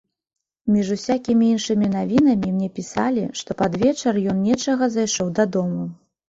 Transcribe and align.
Між 0.75 0.87
усякімі 0.95 1.49
іншымі 1.55 1.89
навінамі 1.95 2.49
мне 2.55 2.69
пісалі, 2.79 3.27
што 3.43 3.57
пад 3.61 3.77
вечар 3.83 4.19
ён 4.35 4.41
нечага 4.49 4.91
зайшоў 4.97 5.33
дадому. 5.43 5.87